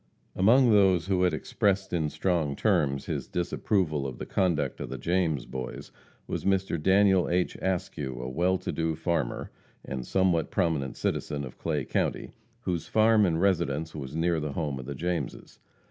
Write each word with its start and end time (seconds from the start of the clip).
Among 0.35 0.71
those 0.71 1.05
who 1.05 1.21
had 1.21 1.31
expressed 1.31 1.93
in 1.93 2.09
strong 2.09 2.55
terms 2.55 3.05
his 3.05 3.27
disapproval 3.27 4.07
of 4.07 4.17
the 4.17 4.25
conduct 4.25 4.79
of 4.79 4.89
the 4.89 4.97
James 4.97 5.45
Boys, 5.45 5.91
was 6.25 6.43
Mr. 6.43 6.81
Daniel 6.81 7.29
H. 7.29 7.55
Askew, 7.61 8.19
a 8.19 8.27
well 8.27 8.57
to 8.57 8.71
do 8.71 8.95
farmer, 8.95 9.51
and 9.85 10.03
somewhat 10.03 10.49
prominent 10.49 10.97
citizen 10.97 11.43
of 11.45 11.59
Clay 11.59 11.85
county, 11.85 12.31
whose 12.61 12.87
farm 12.87 13.27
and 13.27 13.39
residence 13.39 13.93
was 13.93 14.15
near 14.15 14.39
the 14.39 14.53
home 14.53 14.79
of 14.79 14.87
the 14.87 14.95
Jameses. 14.95 15.59